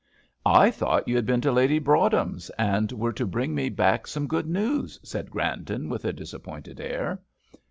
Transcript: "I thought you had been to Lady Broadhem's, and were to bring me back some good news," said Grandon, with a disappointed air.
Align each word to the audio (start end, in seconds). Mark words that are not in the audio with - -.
"I 0.47 0.71
thought 0.71 1.07
you 1.07 1.15
had 1.15 1.27
been 1.27 1.41
to 1.41 1.51
Lady 1.51 1.77
Broadhem's, 1.77 2.49
and 2.57 2.91
were 2.91 3.13
to 3.13 3.23
bring 3.27 3.53
me 3.53 3.69
back 3.69 4.07
some 4.07 4.25
good 4.25 4.47
news," 4.47 4.99
said 5.03 5.29
Grandon, 5.29 5.89
with 5.89 6.05
a 6.05 6.11
disappointed 6.11 6.79
air. 6.81 7.21